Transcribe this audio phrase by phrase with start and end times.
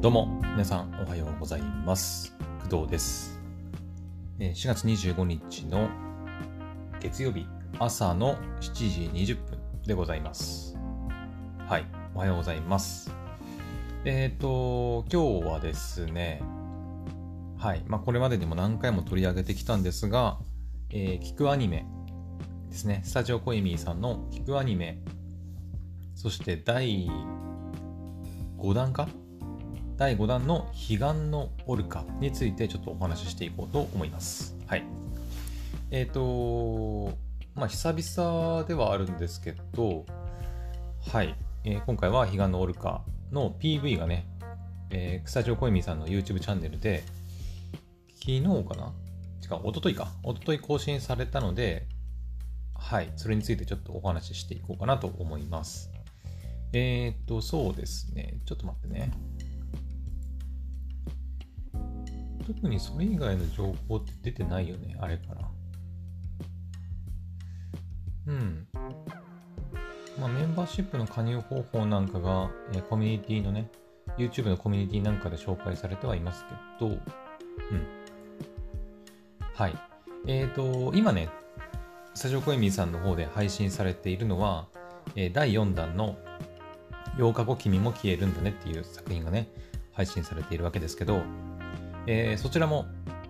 [0.00, 2.32] どうも、皆さんおはようございます。
[2.70, 3.36] 工藤です。
[4.38, 5.88] 4月25日の
[7.00, 7.48] 月曜日
[7.80, 10.76] 朝の7時20分でございます。
[11.66, 13.12] はい、おはようございます。
[14.04, 16.44] えっ、と、今日はですね、
[17.58, 20.38] はい、まあこれまでにも何回も取り上げてきたんですが、
[20.90, 21.84] えー聞くアニメ
[22.70, 25.02] ですね、スタジオコイミーさんの聞くアニメ、
[26.14, 27.10] そして第
[28.58, 29.08] 5弾か
[29.98, 30.98] 第5弾の彼岸
[31.28, 34.56] のオルカについてちょっとお話ししていこうと思います。
[34.68, 34.84] はい。
[35.90, 37.18] えっ、と、
[37.56, 40.06] まあ、久々ではあるんですけど、
[41.12, 41.34] はい。
[41.64, 44.28] えー今回は彼岸のオルカの PV がね、
[44.90, 47.02] えースタジオコイミさんの YouTube チャンネルで、
[48.20, 48.92] 昨日かな？
[49.42, 50.12] 違う、一昨日か。
[50.22, 51.88] 一昨日更新されたので、
[52.76, 53.10] はい。
[53.16, 55.90] それについてちょっとお話ししていこうかなと思います。
[56.72, 58.40] えっ、と、そうですね。
[58.46, 59.10] ちょっと待ってね。
[62.48, 65.48] 特にそれ以外の情報って出てないよね、あれから。
[68.28, 68.66] うん。
[70.18, 73.70] まあ、メンバーシップの加入方法なんかが、えコミュニティのね、
[74.16, 76.46] YouTube のコミュニティなんかで紹介されてはいます
[76.78, 76.98] けど、うん。
[79.54, 79.76] はい。
[80.26, 81.28] えっ、と、今ね、
[82.14, 84.68] スタジオコイミーさんの方で配信されているのは、
[85.16, 86.16] え第4弾の
[87.18, 89.48] 8日後君も消えるんだねっていう作品がね、
[89.92, 91.22] 配信されているわけですけど、
[92.10, 92.86] えーそちらも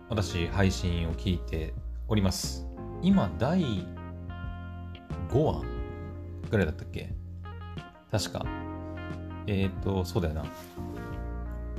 [0.08, 1.74] 私配信を聞いて
[2.06, 2.64] おります。
[3.02, 3.60] 今、第
[5.30, 5.64] 5話
[6.48, 7.12] ぐらいだったっけ？
[8.12, 8.46] 確か。
[9.48, 10.44] えっ、と、そうだよな。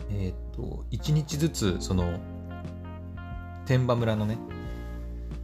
[0.10, 2.20] えっ、と、1日ずつ、その、
[3.66, 4.38] 天馬村のね、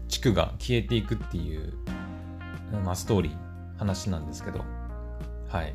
[0.09, 1.71] 地区が消えていくっていう、
[2.83, 4.59] まあ、ストーリー、話なんですけど、
[5.47, 5.73] はい。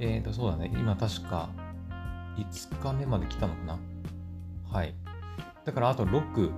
[0.00, 0.68] えっ、と、そうだね。
[0.74, 1.48] 今確か、
[2.36, 3.78] 5日目まで来たのかな？
[4.76, 4.94] はい。
[5.64, 6.52] だからあと6、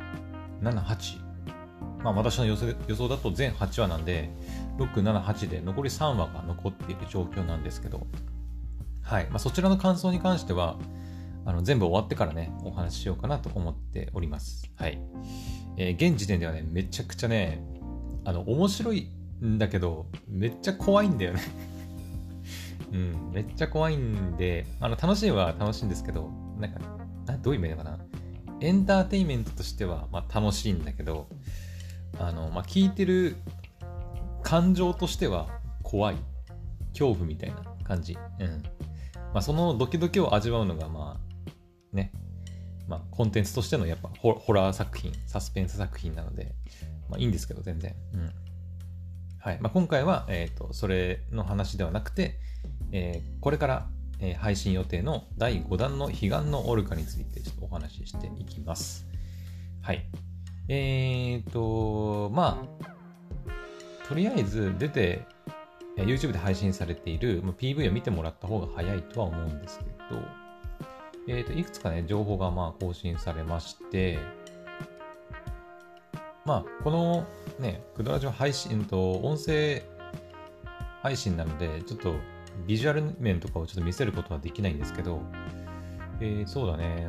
[0.60, 1.20] 7、8。
[2.02, 4.28] まあ私の予想予想だと全8話なんで、
[4.78, 8.08] 6、7、8で残り3話が残っている状況なんですけど、
[9.02, 9.28] はい。
[9.30, 10.78] まあそちらの感想に関しては、
[11.44, 14.68] あの全部終わってからね、お話ししようかなと思っております。
[14.74, 15.00] はい。
[15.76, 17.62] えー現時点ではね、めちゃくちゃね、
[18.24, 19.12] あの、面白い
[19.44, 21.40] んだけど、めっちゃ怖いんだよね。
[22.90, 26.28] うん、めっちゃ怖いんで、あの、楽しいは楽しいんですけど、
[26.58, 26.80] なんか、
[27.28, 28.07] などういう意味なのかな。
[28.60, 31.28] エンターテインメントとしては、まあ、楽しいんだけど、
[32.18, 33.36] あの、まあ、聞いてる
[34.42, 35.48] 感情としては
[35.82, 36.16] 怖い。
[36.92, 38.18] 恐怖みたいな感じ。
[38.40, 38.62] うん。
[39.32, 42.12] まあ、そのドキドキを味わうのが、まあ、ね。
[42.88, 46.54] まあ、コンテンツとしてのやっぱホラー作品、サスペンス作品なので、
[47.08, 47.94] まあいいんですけど、全然。
[48.14, 48.30] うん。
[49.38, 49.58] はい。
[49.60, 52.40] まあ、今回は、えっ、と、それの話ではなくて、
[52.90, 53.88] えーこれから、
[54.20, 59.06] えー配信予定の第5弾の彼岸のオルカについてちょっとお話ししていきます。
[59.82, 60.06] はい。
[60.68, 65.26] えーと、まあ、とりあえず出て、
[65.96, 70.22] YouTube で配信されているまあ PV を見てもらった方が早いとは思うんですけど、
[71.26, 74.18] えーと、いくつかね、情報がまあ更新されまして、
[76.44, 77.26] まあ、この
[77.58, 79.82] ね、クドラジオ配信と音声
[81.02, 82.14] 配信なので、ちょっと
[82.66, 85.22] ビジュアル面とかをちょっと見せることはできないんですけど、
[86.20, 87.08] えーそうだね、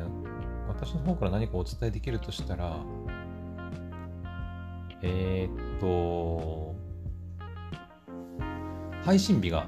[0.68, 2.78] 私の方から何かお伝えできるとしたら、
[5.02, 6.74] えーっと、
[9.04, 9.66] 配信日が、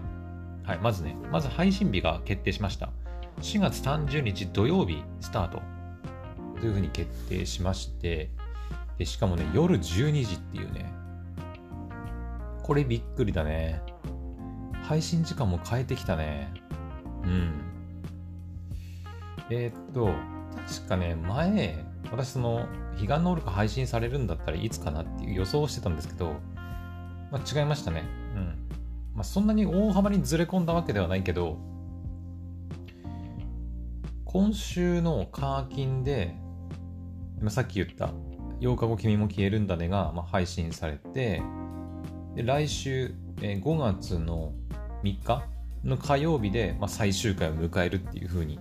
[0.65, 2.91] はい、まずね、まず配信日が決定しました。
[3.41, 5.62] 4月30日土曜日スタート
[6.60, 8.31] というふうに決定しまして、
[8.98, 10.92] でしかもね、夜12時っていうね、
[12.62, 13.82] これびっくりだね。
[14.92, 16.53] 配信時間も変えてきたね。
[17.25, 17.62] うん。
[19.48, 20.10] えーっと、
[20.69, 22.66] 確かね、前、私その、
[22.97, 26.34] 彼岸のオルカ配信されるんだったらいつかなっていう予想をしてたんですけど、
[27.30, 28.04] まあ、違いましたね。
[28.36, 28.44] うん。
[29.14, 31.56] まあ、そんなに大幅にずれ込んだわけではないけど、
[34.27, 36.34] 今週のカーキンで、
[37.41, 38.10] 今さっき言った
[38.60, 41.42] 8日後君も消えるんだねが、まあ、配信されて、
[42.34, 44.53] で来週、えー5月の
[45.03, 45.43] 3日
[45.84, 48.59] の火曜日で、まあ、最終回を迎えるっていう風に、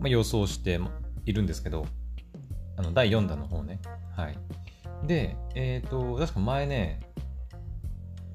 [0.00, 0.80] まあ、予想して
[1.24, 1.86] いるんですけど、
[2.76, 3.80] あの第4弾の方ね。
[4.16, 4.38] はい。
[5.06, 7.00] で、えっ、と、確か前ね、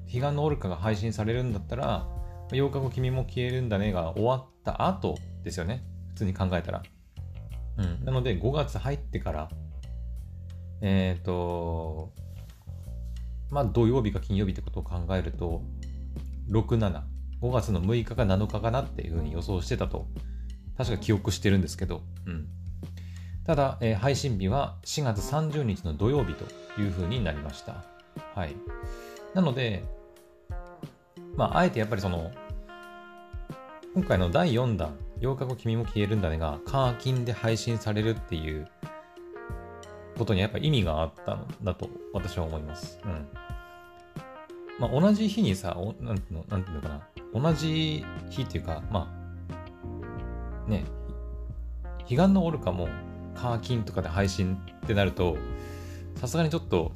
[0.06, 2.06] 彼岸のオルカが配信されるんだったら、
[2.50, 5.84] 8日後君も消えるんだねが終わった後ですよね。
[6.10, 6.82] 普通に考えたら。
[7.78, 8.04] うん。
[8.04, 9.48] なので、5月入ってから、
[10.80, 12.12] えっ、と、
[13.50, 15.62] まあ土曜日か金曜日ってことを考えると、
[16.48, 17.02] 6、7、
[17.40, 20.06] 5月の6日か7日かなっていうふうに予想してたと
[20.76, 22.48] 確か記憶してるんですけど、うん。
[23.44, 26.44] ただ、えー、配信日は4月30日の土曜日と
[26.80, 27.84] いう風になりました。
[28.34, 28.56] はい。
[29.34, 29.84] なので、
[31.36, 32.32] まあ、あえてやっぱりその、
[33.94, 38.68] 今回の第4弾、8日後君も消えるんだねが、カーキンで配信されるっていう
[40.18, 42.98] ことにやっぱ意味があったんだと私は思います。
[43.04, 43.28] うん。
[44.78, 47.02] まあ、同じ日にさ、おなんていうの、なんていうのかな。
[47.32, 49.12] 同じ日っていうか、ま
[50.66, 50.84] あ、ね、
[52.08, 52.88] 彼岸のオルカも
[53.34, 55.36] カーキンとかで配信ってなると、
[56.16, 56.92] さすがにちょっと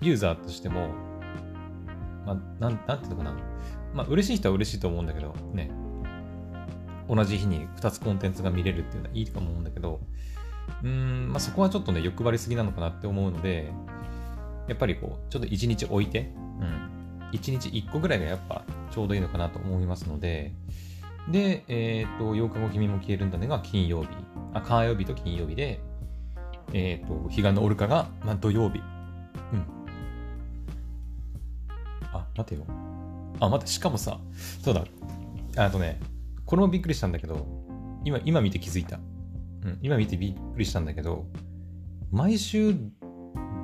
[0.00, 0.88] ユーザーとしても、
[2.24, 3.36] まあ、なん、なんていうのかな。
[3.94, 5.70] まあ、嬉しい人は嬉しいと思うんだけど、ね。
[7.08, 10.00] 同じ日に2つコンテンツが見れるっていうのはいいと思うんだけど、
[10.82, 13.72] うん、まあ、そこはちょっとね、欲張りすぎなのかなって思うので、
[14.68, 16.95] やっぱりこう、ちょっと1日置いて、うん。
[17.36, 20.52] 1日1個ぐらいがやっぱちょうどいいのかなと思いますので、
[21.30, 24.08] で、えっ、ー、と、8日後君も消えるんだねが金曜日、
[24.54, 25.80] あ、火曜日と金曜日で、
[26.72, 28.78] えっ、ー、と、彼岸のオルカが、まあ、土曜日。
[28.78, 29.66] うん。
[32.12, 32.64] あ、待てよ。
[33.40, 34.18] あ、待って、しかもさ、
[34.62, 34.84] そうだ。
[35.56, 36.00] あとね、
[36.44, 37.46] これもびっくりしたんだけど、
[38.04, 38.98] 今、今見て気づいた。
[39.64, 41.26] うん、今見てびっくりしたんだけど、
[42.12, 42.74] 毎週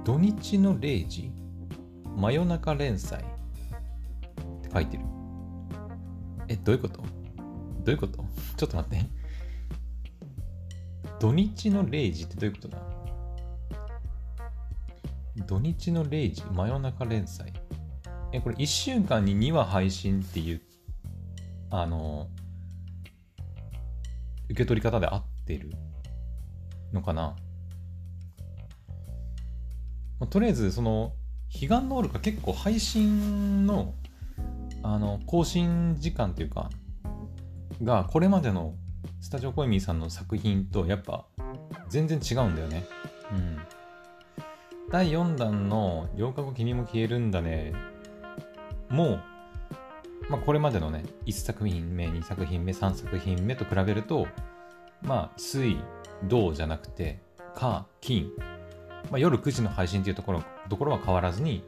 [0.05, 1.33] 土日の0時、
[2.17, 3.25] 真夜中連載
[4.73, 5.05] 書いてる。
[6.49, 7.03] え、どういうこと？
[7.03, 7.07] ど
[7.87, 8.25] ういうこと？
[8.57, 9.07] ちょっと待って。
[11.21, 12.79] 土日の0時ってどういうことだ？
[15.47, 17.53] 土日の0時、真夜中連載。
[18.33, 20.63] え、これ1週間に2話配信っていう、
[21.71, 22.29] あの、
[24.47, 25.71] 受け取り方で合ってる？
[26.93, 27.35] のかな、
[30.21, 31.15] まあ、とりあえず、その、
[31.51, 33.95] 彼岸のオルカ結構配信の、
[34.83, 36.71] あの、更新時間っていうか、
[37.83, 38.75] が、これまでの
[39.21, 41.27] スタジオコエミーさんの作品とやっぱ
[41.89, 42.85] 全然違うんだよね。
[43.33, 43.59] うん。
[44.91, 47.73] 第4弾の8日後君も消えるんだね
[48.91, 49.21] も
[50.29, 54.27] まあ、これまでのね、1作品目、2作品目、3作品目と比べると、
[55.03, 55.77] まあ、水、
[56.25, 57.21] 銅じゃなくて、
[57.55, 58.31] 火、金、
[59.11, 61.65] まあ、夜9時の配信というところところは変わらずに、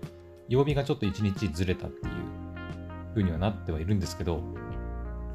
[0.48, 2.12] 曜日がちょっと1日ずれたっていう
[3.14, 4.42] 風にはなってはいるんですけど、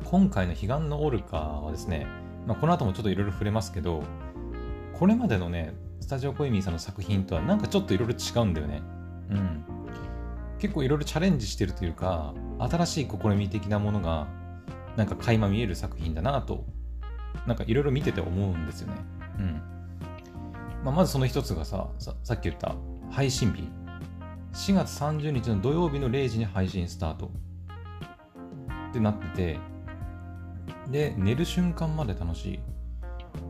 [0.05, 2.05] 今回の彼岸のオルカはですね、
[2.45, 4.03] まあ、この後もちょっといろいろ触れますけど、
[4.93, 8.81] これまでのね、スタジオコイミーさんの作品とはなんかちょっといろいろ違うんだよね。
[9.29, 9.63] うん。
[10.57, 14.27] 結構いろいろチャレンジしてるというか、新しい試み的なものが、
[14.97, 16.65] なんか垣間見える作品だなと、
[17.47, 18.95] なんかいろいろ見てて思うんですよね。
[19.37, 19.61] うん。
[20.83, 22.75] まあ、まずその一つがさ、さっき言った
[23.09, 23.69] 配信日。
[24.53, 27.31] 4月30日の土曜日の0時に配信スタート。
[28.89, 29.59] ってなってて、
[30.89, 32.59] で、寝る瞬間まで楽しい。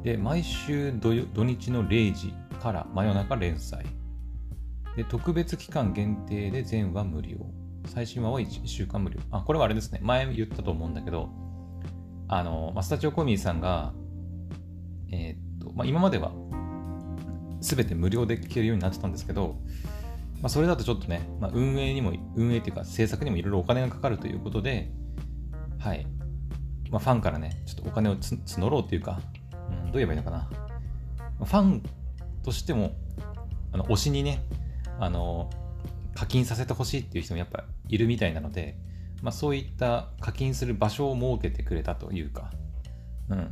[0.03, 3.85] で、毎週土日の0時から真夜中連載。
[4.95, 7.37] で、特別期間限定で全話無料。
[7.85, 9.19] 最新話は 1, 1週間無料。
[9.31, 9.99] あ、これはあれですね。
[10.03, 11.29] 前言ったと思うんだけど、
[12.27, 13.93] あの、マスタチオコミーさんが、
[15.11, 16.31] えー、っと、まあ、今までは
[17.61, 19.55] 全て無料で聞けるようになってたんですけど、
[20.41, 24.91] まあ、それだとちょっとね、まあ、運営にも、運営っていうか制作にもいろいろお金がかかるということで、
[25.79, 26.05] はい。
[26.91, 29.21] まあ、ファンからね、ちょっとお金を募ろうっていうか、
[29.69, 30.49] うん、どう言えばいいのかな。
[31.39, 31.83] ファン
[32.43, 32.91] としても、
[33.71, 34.43] あの推しにね、
[34.99, 35.49] あの、
[36.15, 38.77] 課金させてほしいっていう人もやっぱいるみたいなので、
[39.21, 42.51] まあ、そういった課金する場所を設けてくれたというか、
[43.29, 43.43] うん、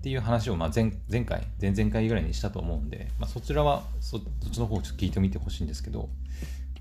[0.00, 6.08] っていう話をまあ前前回、前々回ぐらいにしたと思うんで、まあ、そちらはそ、そっちの方をちょっと聞いてみてほしいんですけど、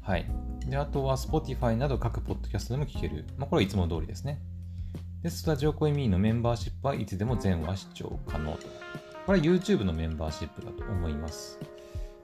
[0.02, 0.26] はい。
[0.66, 3.26] で、あとは Spotify など各ポッドキャストでも聞ける。
[3.38, 4.40] まあ、これはいつも通りですね。
[5.22, 8.68] で、スタジオコイミーのメンバーシップはいつでも全話視聴可能と。
[9.26, 11.60] これは YouTube のメンバーシップだと思います。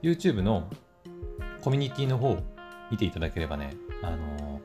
[0.02, 0.70] YouTube の
[1.62, 2.38] コミュニティの方
[2.90, 4.60] 見ていただければね、あの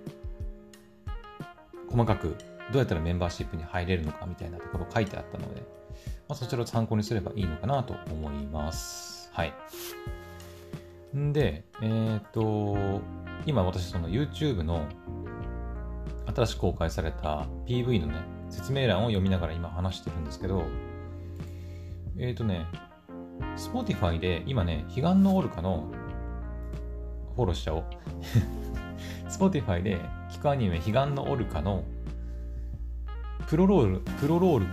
[1.87, 2.37] ー、細かく
[2.71, 5.61] どうやったらメンバーシップに入れるのかみたいなところ書いてあったので、
[6.29, 9.29] まあ、そちらを参考にすればいいのかなと思います。
[9.33, 9.53] はい。
[11.17, 13.01] んで、えっ、ー、と、
[13.45, 14.87] 今私その YouTube の
[16.27, 18.15] 新しく公開された PV のね、
[18.49, 20.63] 説明欄を読みながら今話してるんですけど、
[22.17, 22.65] えっ、ー、とね、
[23.57, 25.87] Spotify で今ね、彼岸のオルカの
[27.35, 27.83] フォローしちゃおう。
[29.29, 29.97] Spotify で
[30.29, 31.83] 聞くアニメ彼岸のオルカの
[33.47, 34.67] プロロール、プロロール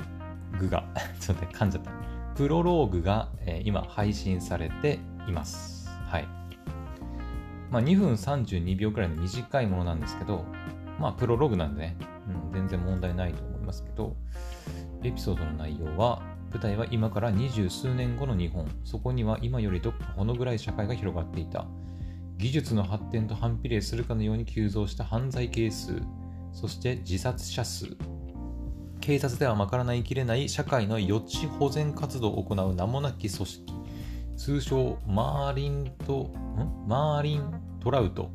[0.58, 0.84] グが
[1.20, 1.90] ちょっと待って、噛んじゃった。
[2.34, 5.88] プロローグが、えー、今配信されています。
[6.08, 6.28] はい。
[7.70, 10.44] まあ2分32秒くらいの短いものなんですけど、
[10.98, 11.96] まあ、プロローグなんでね、
[12.28, 14.16] うん、全然問題ないと思いますけど、
[15.02, 18.66] エピソードの内容は、舞台は今から二十数年後の日本。
[18.84, 21.66] そこには今よりどこかほのぐらい社会が広がっていた。
[22.38, 26.00] 技術の発展と反比例するかのように急増した犯罪係数、
[26.52, 27.96] そして自殺者数。
[29.00, 33.72] 警察ではまからないきれない社会の予知保全活動を行う名もなき組織、
[34.36, 36.88] 通称マーリント、ん？
[36.88, 38.30] マーリントラウト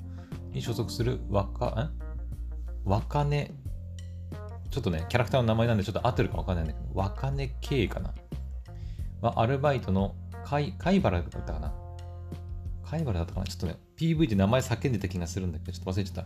[0.52, 2.03] に所属する若、ん？
[2.86, 3.52] 若根、
[4.70, 8.14] ちょっとね、キャラクターの名前なんでちょっと合ってるかわかんないんだけど、若根系かな。
[9.22, 11.74] はアルバイトの貝貝原だったかな。
[12.86, 16.26] 貝原だったかなちょっとね、PV で名前叫んでた気がするんだけど、ちょっと忘れちゃっ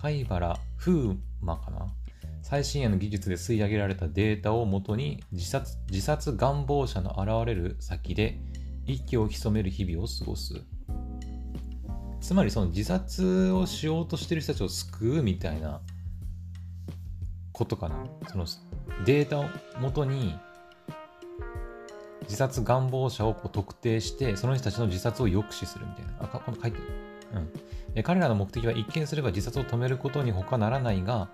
[0.00, 1.86] 貝原風磨かな
[2.42, 8.38] 最新鋭の技術で吸い上げられたデータをもとに自殺自殺願望者の現れる先で
[8.86, 10.54] 息を潜める日々を過ごす。
[12.20, 15.80] つまりその自殺をしようとしてる人たちを救うみたいな
[17.56, 17.96] ことかな？
[18.28, 18.44] その
[19.06, 19.46] データを
[19.80, 20.38] もとに
[22.24, 26.12] 自殺願望者をこう特定してその人たちの自殺を抑止するみたいな。
[26.20, 26.84] あ、この書いてる。
[27.94, 28.02] うん。
[28.02, 31.30] 彼らの目的は一見すれば自殺を止めることに他ならないが、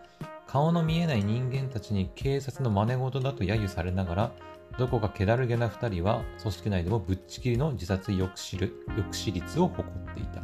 [0.47, 4.33] 顔の見えない人間たちに警察の真似事だと揶揄されながら、
[4.79, 10.41] どこか気だるげな2人は組織内でもぶっちぎりの自殺抑止抑止率を誇っていた。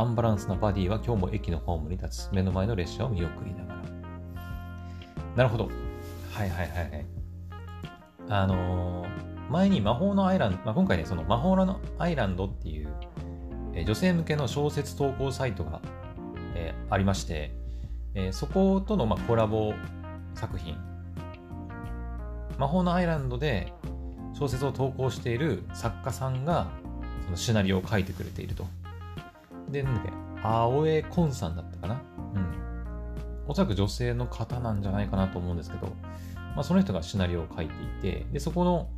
[0.00, 2.30] アンバランスなバディは今日も駅のホームに立つ。
[2.32, 3.77] 目の前の列車を見送りながら。
[5.36, 5.68] なるほど。
[6.32, 7.06] はいはいはいはい。
[8.28, 12.88] あのー、前に魔法のアイランド、まあ、今回ね、その魔法のアイランドっていう、
[13.74, 15.80] えー、女性向けの小説投稿サイトが、
[16.54, 17.54] えー、ありまして、
[18.14, 19.72] えそことの、まあ、コラボ
[20.34, 20.76] 作品。
[22.58, 23.72] 魔法のアイランドで
[24.34, 26.68] 小説を投稿している作家さんが
[27.24, 28.66] そのシナリオを書いてくれていると。
[29.70, 32.02] で、なんだっけ、青江コさんだったかな。
[33.48, 35.86] おそらく女性の方なんじゃないかなと思うんですけど、
[36.54, 38.90] まあ、その人がシナリオを書いていて、で、そこの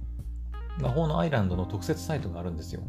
[0.80, 2.82] 魔法のアイランドの特設サイトがあるんですよ。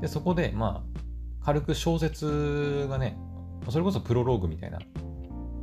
[0.00, 3.16] で、そこで、まあ、軽く小説がね、
[3.68, 4.78] それこそプロローグみたいな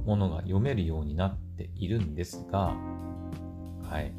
[0.06, 2.76] ものが読めるようになっているんですが、
[3.90, 4.14] はい。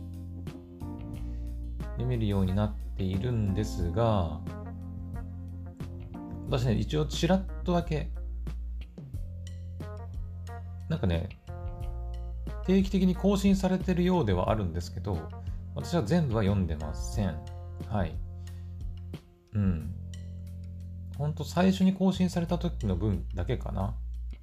[1.93, 4.41] 読めるようになっているんですが、
[6.49, 8.11] 私ね、一応ちらっとだけ、
[10.89, 11.29] なんかね、
[12.67, 15.29] 定期的に更新されてるようではあるんですけど、
[15.75, 17.39] 私は全部は読んでません。
[17.89, 18.15] はい。
[19.55, 19.95] うん。
[21.17, 23.95] ほんと最初に更新された時の分だけかな。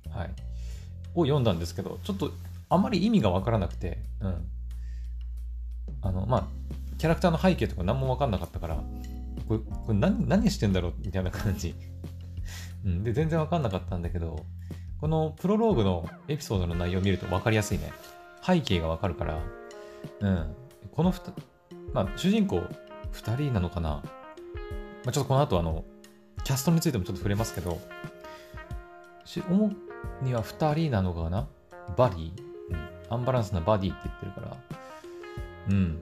[0.09, 0.31] はい。
[1.13, 2.31] を読んだんですけど、ちょっと
[2.69, 4.47] あまり意味がわからなくて、うん。
[6.01, 6.47] あの、まあ、
[6.97, 8.83] キャラクターの背景とか何もわかんなかったから、
[9.47, 10.93] これこれ何何してんだろう？
[10.99, 11.75] みたいな感じ。
[12.85, 14.45] うん、で、全然わかんなかったんだけど、
[14.99, 17.91] このプロローグのエピソードの内容を見ると分かりやすいね。
[18.41, 19.39] 背景がわかるから、
[20.21, 20.55] うん。
[20.91, 21.33] この2、
[21.93, 22.63] まあ、主人公
[23.13, 23.89] 2人なのかな。
[23.89, 24.03] ま
[25.07, 25.83] あ、ちょっとこの後、あの、
[26.43, 27.79] キャストについてもちょっと触れますけど、
[29.25, 29.41] 主
[30.21, 31.47] には2人なのかな
[31.97, 32.31] バディ、
[32.69, 34.57] うん、アンバランスなバディって言ってるから。
[35.71, 36.01] うん。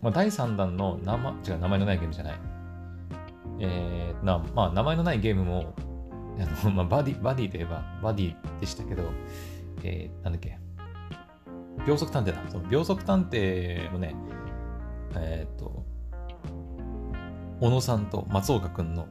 [0.00, 2.34] まあ、第3弾の名前、違う、名前のないゲームじゃない。
[3.60, 5.74] えー、な、まあ、名前のないゲームも、
[6.38, 9.04] あの、 まあ、バディ、バディといえば、バディでしたけど、
[9.82, 10.58] えー、なんだっけ。
[11.86, 12.50] 秒速探偵だ。
[12.50, 14.14] その秒速探偵のね、
[15.16, 15.84] えっ、ー、と、
[17.60, 19.06] 小野さんと松岡くんの、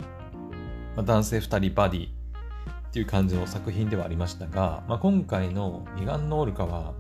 [0.96, 6.94] まあ、男性2人バディっていう感じの作品ではありましたが、まあ、今回の「彼岸のオルカ」は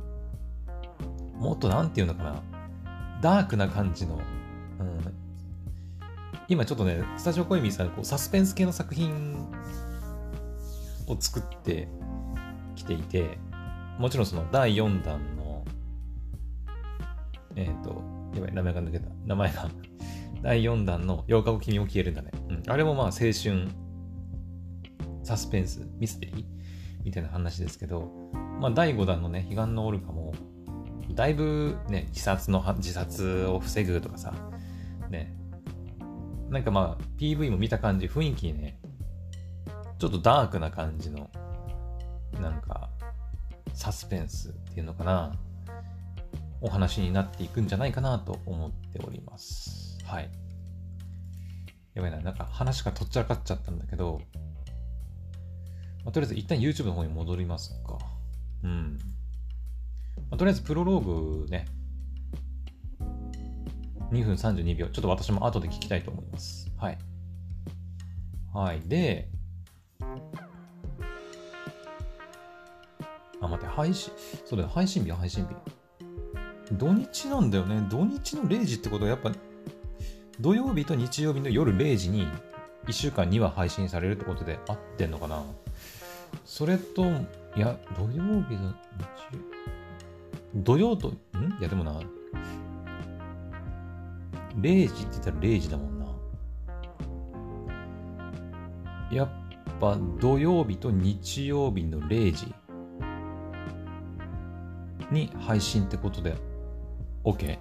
[1.35, 2.35] もっとなんていうのかな
[3.19, 4.21] ダークな感じの、うん、
[6.47, 9.35] 今ちょっとねスタジオコイミーさんこうサスペンス系の作品
[11.11, 11.87] を作って
[12.75, 13.37] きていて
[13.99, 15.65] もちろんその第4弾の
[17.55, 18.01] えっ、ー、と
[18.35, 19.09] やばい名前が抜けた。
[19.25, 19.69] 名前が。
[20.41, 23.67] 第4弾の8日後君も消えるんだね、うん、あれもまあ青春
[25.23, 26.45] サスペンス、ミステリー
[27.03, 28.11] みたいな話ですけど、
[28.59, 30.33] まあ、第5弾のね、彼岸のオルカも、
[31.13, 34.33] だいぶね、自殺の、自殺を防ぐとかさ、
[35.09, 35.33] ね、
[36.49, 38.79] なんかまあ、PV も見た感じ、雰囲気ね、
[40.01, 41.29] ちょっとダークな感じの、
[42.41, 42.89] なんか、
[43.75, 45.35] サスペンスっていうのかな、
[46.59, 49.99] お話になっていくんじゃないかなと思っております。
[50.03, 50.31] はい。
[51.93, 54.21] やばいな、なんか話がとっちらかっちゃったんだけど、
[56.03, 57.99] まあ、とりあえず一旦 YouTube の方に戻りますか。
[58.63, 58.97] うん。
[60.31, 61.67] まあ、とりあえずプロローグね、
[64.11, 64.87] 2分32秒。
[64.87, 66.71] ちょっと私も後で聞きたいと思います。
[66.79, 66.97] はい。
[68.51, 68.81] はい。
[68.81, 69.30] で、
[73.41, 74.13] あ、待って、配信、
[74.45, 75.55] そうだよ、配信日は配信日。
[76.73, 77.85] 土日なんだよね。
[77.89, 79.31] 土日の0時ってことはやっぱ
[80.39, 82.25] 土曜日と日曜日の夜0時に
[82.85, 85.43] 1週間には配信されるってことで合ってんのかな
[86.45, 88.77] それと、いや、土曜日の日
[90.55, 91.11] 土曜と、ん？
[91.11, 91.15] い
[91.61, 91.99] やでもな、
[94.57, 96.05] 0時って言ったら0時だもんな。
[99.11, 99.29] やっ
[99.81, 102.53] ぱ土曜日と日曜日の0時
[105.11, 106.35] に配信ってことで
[107.23, 107.57] OK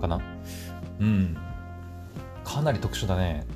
[0.00, 0.20] かな？
[1.00, 1.36] うん。
[2.44, 3.46] かなり特殊だね。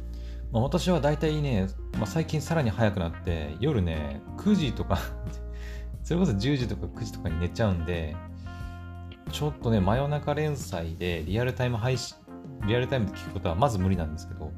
[0.51, 4.99] まあ、私は大体ね、まあ、最近さらに早くなって夜ね、9時とか
[6.03, 8.17] それこそ10時とか9時とかに寝ちゃうんで、
[9.31, 12.17] ちょっとね、真夜中連載でリアルタイム配信、
[12.67, 14.51] リアルタイムで聞くことはまず無理なんですけど、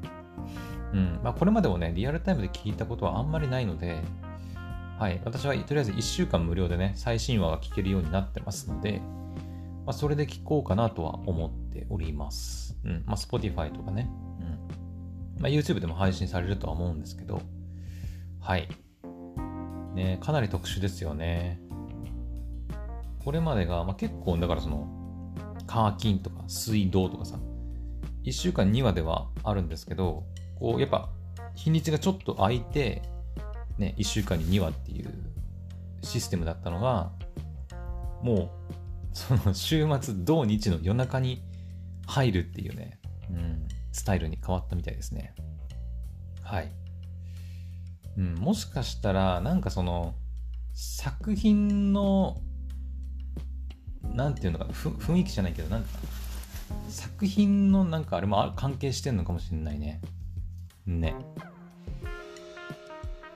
[0.93, 1.19] うん。
[1.23, 4.01] まあ、これまでもね、リアルタイムで聞いたことはあんまりないので、
[4.97, 5.19] はい。
[5.25, 9.01] 私はとりあえず1週間無料でね、最新話が聞けるようになってますので、
[9.85, 12.77] まあ、それで聞こうかなとは思っております。
[12.85, 13.03] うん。
[13.05, 14.09] まあ、Spotify とかね。
[14.39, 15.41] うん。
[15.41, 17.41] まあ、YouTube でも配信されるとは思うんですけど、
[18.39, 18.67] はい。
[19.95, 21.59] ね、かなり特殊ですよね。
[23.23, 24.87] これまでが、まあ、結構、だからその、
[25.67, 27.39] カーキンとか水道とかさ、
[28.23, 30.25] 1週間2話ではあるんですけど、
[30.61, 31.09] こう、やっぱ、
[31.55, 33.01] 日にちがちょっと空いて、
[33.79, 35.11] ね、1週間に2話っていう
[36.03, 37.11] システムだったのが、
[38.21, 38.49] もう、
[39.11, 41.41] その週末、土日の夜中に
[42.05, 42.99] 入るっていうね、
[43.31, 45.33] うん、スタイルに変わったみたいですね。
[46.43, 46.71] はい。
[48.17, 50.13] うん、もしかしたら、なんかその、
[50.73, 52.39] 作品の、
[54.03, 55.89] なんていうのか、雰囲気じゃないけど、なんか、
[56.87, 60.01] 作品のなんかあれも関係してんのかもしれないね。
[60.85, 61.15] ね。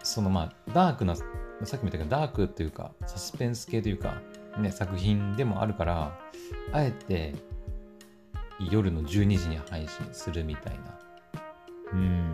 [0.04, 4.22] そのまあ、ダークな、さっきも言ったけど、ダークっていうか、サスペンス系というか、
[4.58, 6.20] ね、作品でもあるから、
[6.72, 7.36] あえて
[8.60, 11.00] 夜の12時に配信するみたいな。
[11.94, 12.32] うん。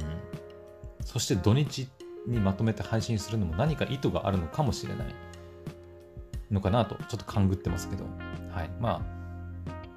[1.04, 1.88] そして土日
[2.28, 5.16] にまとめて配信するのも何か意図があるのかもしれない
[6.52, 8.06] のかなと、ちょっと勘ぐってますけど。
[8.52, 8.70] はい。
[8.80, 9.22] まあ、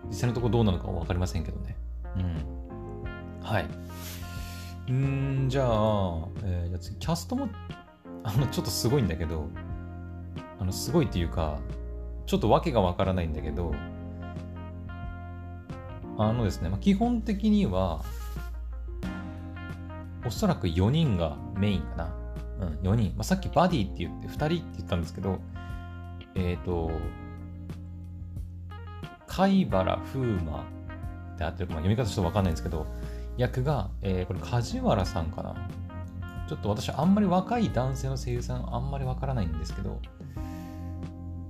[0.09, 1.77] 実際のところどうなのかは分かりませんけどね。
[2.17, 3.43] うん。
[3.43, 3.67] はい。
[4.89, 7.49] うん、じゃあ、えー、じゃ次、キャストも、
[8.23, 9.49] あの、ちょっとすごいんだけど、
[10.59, 11.59] あの、すごいっていうか、
[12.27, 13.75] ちょっと訳がわからないんだけど、
[16.17, 18.05] あのですね、まあ、基本的には、
[20.27, 22.15] おそらく4人がメインかな。
[22.61, 23.13] うん、4人。
[23.17, 25.39] まあ、さっきバディって言って2人って言ったんですけど、
[26.35, 26.91] えっ、ー、と、
[29.27, 30.65] 貝原風磨
[31.35, 32.87] ってあって、まあ、読み方ちょっとわかんないんですけど、
[33.37, 35.55] 役が、えー、これ梶原さんかな。
[36.49, 40.01] ちょっと私あんまり若い男性の声優さんあんまりわからないんですけど、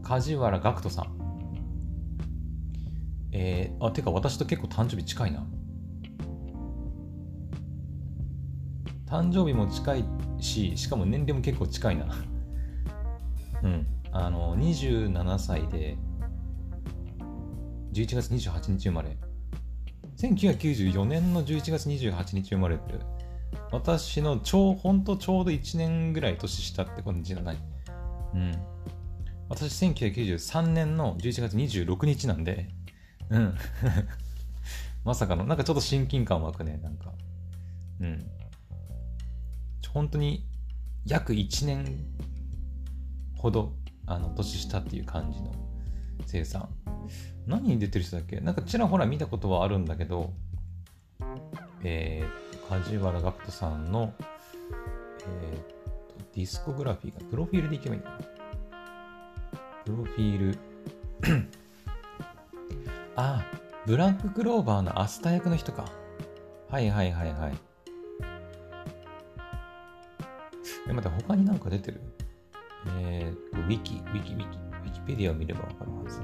[0.03, 1.25] 梶原学人さん。
[3.33, 5.45] えー、あ、てか私と結構誕生日近いな。
[9.07, 10.05] 誕生日も近い
[10.39, 12.07] し、しかも年齢も結構近いな。
[13.63, 13.87] うん。
[14.13, 15.97] あの、27歳で、
[17.93, 19.17] 11月28日生まれ。
[20.33, 22.95] 1994年の11月28日生まれて、
[23.71, 27.59] 私のちょう、ほんとちょうど1年ぐらい年下って感じじゃない。
[28.35, 28.53] うん。
[29.51, 32.69] 私1993年の11月26日なんで、
[33.29, 33.55] うん。
[35.05, 37.13] まさかの、なんかちょっと親近感湧くね、なんか。
[38.01, 38.25] うん。
[39.93, 40.47] 本当に
[41.05, 41.85] 約1年
[43.37, 43.75] ほど、
[44.07, 45.53] あの、年下っていう感じの
[46.25, 46.69] 生産。
[47.47, 48.41] 何に出てる人だっけ？
[48.41, 50.33] なんかちらほら見たことはあるんだけど、
[51.83, 54.13] えー、梶原学人さんの、
[55.27, 58.25] えー、ディスコグラフィーが、プロフィールでいけばいいのかな？
[59.85, 60.59] プロフィール
[63.17, 63.45] あ、
[63.87, 65.85] ブラッククローバーのアスタ役の人か。
[66.71, 67.59] はいはいはいはい。
[70.89, 72.01] え、待って、他になんか出てる？
[72.99, 76.21] えー、ウィキ、ウィキ、ウィキ、ウィキペディアを見ればわかるはず。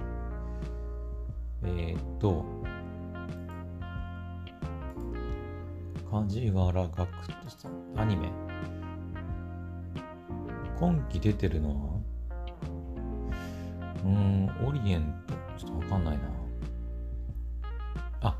[1.62, 2.44] えー、っと、
[6.10, 8.28] 梶原学人さん、アニメ。
[10.78, 12.00] 今期出てるのは？
[14.02, 15.34] うん、オリエント、
[15.66, 16.22] ちょっとわかんないな。
[18.22, 18.34] あ、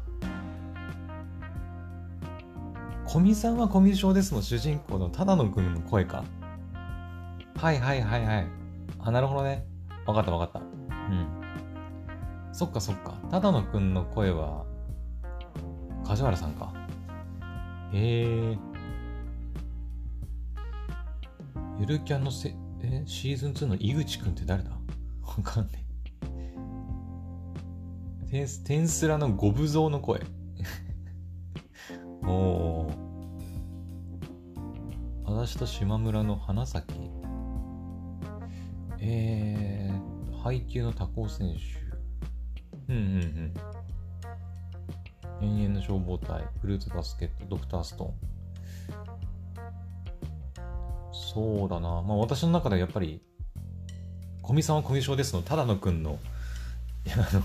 [3.07, 6.25] 古見さんはコミュ障ですの主人公の只野くんの声か。
[7.57, 8.47] はいはいはいはい。
[9.01, 9.67] あ、なるほどね。
[10.07, 10.80] わかったわかった。
[12.61, 13.15] そっかそっか。
[13.31, 14.67] 只野くんの声は、
[16.05, 16.75] 梶原さんか。
[17.91, 18.59] へえ。
[21.79, 24.73] ゆるキャンのせ、え、シーズン2の井口くんって誰だ？
[24.73, 24.79] わ
[25.43, 25.87] かんね
[28.31, 30.21] テンステンスラの五分像の声。
[32.25, 32.95] おー。
[35.25, 36.93] 私と島村の花咲。
[38.99, 41.80] えー、配球の多幸選手。
[42.91, 43.03] うんうん
[45.41, 45.59] うん。
[45.59, 48.15] 永遠の消防隊、フルーツバスケット、ドクターストーン。
[51.13, 52.03] そうだな。
[52.03, 53.23] まあ私の中ではやっぱり、
[54.43, 56.19] 古見さんは古見賞ですの、只野くんの、
[57.07, 57.43] いや、あの、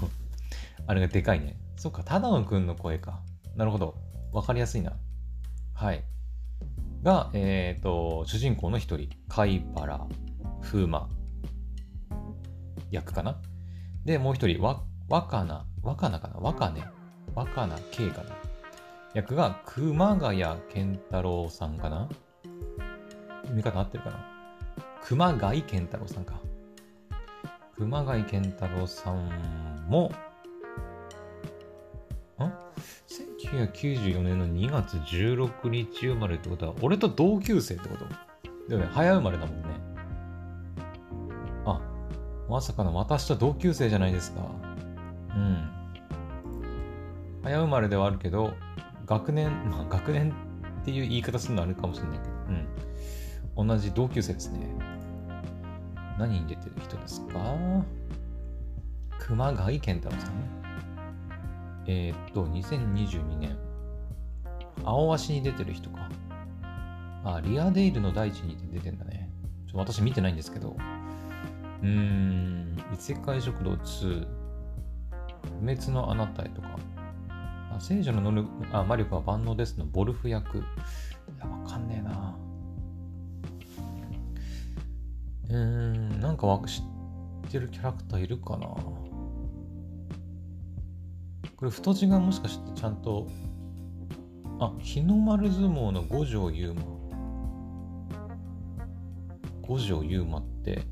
[0.87, 1.55] あれがでかいね。
[1.77, 3.21] そっか、只野くんの声か。
[3.55, 3.95] なるほど。
[4.31, 4.93] わかりやすいな。
[5.75, 6.03] はい。
[7.03, 10.07] が、えっ、ー、と、主人公の一人、貝原
[10.63, 11.07] 風磨
[12.89, 13.39] 役かな。
[14.03, 16.39] で、もう一人、わ、若菜、若菜かな？
[16.39, 16.91] 若菜
[17.35, 18.31] 若菜圭かな？
[19.13, 22.09] 役が熊谷健太郎さんかな？
[23.43, 24.17] 読み方合ってるかな？
[25.03, 26.41] 熊谷健太郎さんか。
[27.77, 30.11] 熊谷健太郎さんも、
[32.39, 32.51] ん
[33.37, 38.05] ?1994 年の2月16日生まれってことは、俺と同級生ってこと？
[38.69, 38.87] だよね。
[38.91, 39.67] 早生まれだもんね。
[41.65, 41.79] あ、
[42.49, 44.41] まさかの私と同級生じゃないですか。
[45.35, 45.69] うん。
[47.43, 48.53] 早生まれではあるけど、
[49.05, 50.33] 学年、 まあ学年
[50.81, 52.31] っていう言い方するのあるかもしれないけど、
[53.59, 53.67] うん。
[53.67, 54.67] 同じ同級生ですね。
[56.17, 57.37] 何に出てる人ですか？
[59.19, 60.33] 熊谷健太郎さん。
[61.87, 63.57] えー、っと、2022年。
[64.83, 66.09] 青足に出てる人か。
[67.23, 69.29] あ、リアデイルの大地に出てんだね。
[69.67, 70.75] ちょ私見てないんですけど。
[71.81, 74.27] うーん、異世界食堂2、
[75.59, 76.77] 不滅のあなたへとか。
[77.75, 80.59] あ聖女の能力あ魔力は万能ですのボルフ役。
[80.59, 80.61] い
[81.39, 82.37] や、わかんねえな。
[85.49, 88.67] うーん、なんか知ってるキャラクターいるかな
[91.55, 93.27] これ太字がもしかしてちゃんと、
[94.59, 96.81] あ、日の丸相撲の五条優馬。
[99.61, 100.83] 五条優馬って、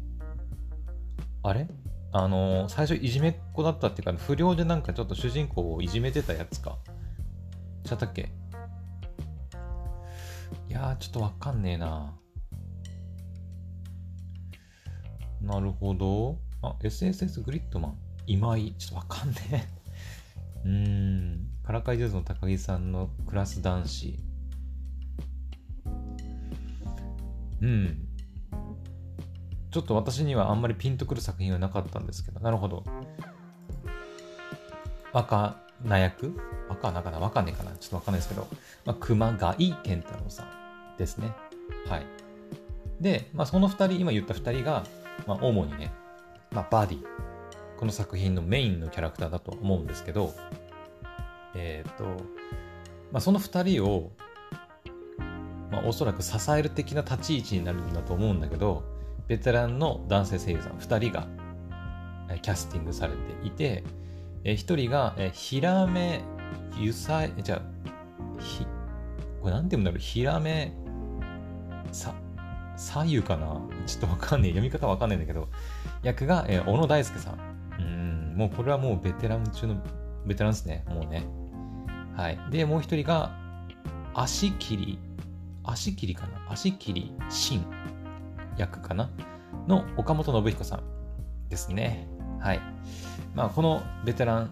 [1.43, 1.67] あれ
[2.15, 6.77] あの、最初いじめっ子だったっていうか、不良でなんかちょっと主人公をいじめてたやつか。
[7.83, 8.31] ちゃったっけ？
[10.69, 12.13] いや、ちょっとわかんねえな。
[15.41, 16.37] なるほど。
[16.61, 17.97] あ、SSS グリッドマン。
[18.27, 18.73] 今井。
[18.77, 19.67] ちょっとわかんねえ。
[20.65, 20.71] うー
[21.35, 21.49] ん。
[21.63, 24.19] からかい上手の高木さんのクラス男子。
[27.61, 28.02] うん。
[29.73, 32.83] ちょっと私にはあんまりピンとくる作品はなかったんですけど、なるほど。
[35.11, 36.39] 若な役？
[36.69, 37.17] 若なかな？
[37.19, 37.75] わかんねえかな？
[37.77, 38.47] ちょっとわかんないですけど、
[38.85, 41.31] まあ、熊谷健太郎さんですね。
[41.89, 42.05] はい。
[43.01, 44.85] で、まあ、その二人、今言った二人が、
[45.25, 45.91] まあ、主にね、
[46.51, 47.03] まあ、バディ。
[47.77, 50.33] この作品のメインのキャラクターだと思うんですけど、
[51.55, 52.03] えっ、ー、と、
[53.11, 54.11] まあ、その二人を、
[55.71, 58.92] まあ、おそらく支える的な立ち位置になるんだと思うんだけど、
[59.27, 61.27] ベテランの男性声優さん2人が
[62.41, 63.83] キャスティングされていて、
[64.43, 66.21] 1人がヒラメ
[66.77, 67.61] ゆさじゃあ、
[68.41, 68.65] ひ、
[69.41, 70.73] これなんて言うんだろう、ヒラメ
[71.91, 72.13] さ、
[72.75, 73.61] 左右かな？
[73.85, 74.51] ちょっとわかんねえ。
[74.51, 75.47] 読み方わかんないんだけど、
[76.01, 77.39] 役が、小野大輔さん。
[77.79, 79.75] うん、もうこれはもうベテラン中の
[80.25, 80.83] ベテランですね。
[80.87, 81.23] もうね。
[82.17, 82.39] はい。
[82.49, 83.31] で、もう一人が、
[84.15, 84.99] 足切り、
[85.63, 86.51] 足切りかな？
[86.51, 87.65] 足切り、シン。
[88.57, 89.09] 役かな？
[89.67, 90.83] の岡本信彦さん
[91.49, 92.07] ですね。
[92.39, 92.59] はい。
[93.33, 94.49] まあ、このベテラン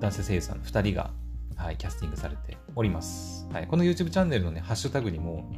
[0.00, 1.10] 男性声優さん2人が、
[1.56, 3.48] はい、キャスティングされております。
[3.52, 5.50] はい、この YouTube チャンネルのね、ハッシュタグにも、